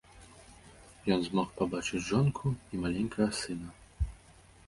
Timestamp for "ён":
1.15-1.19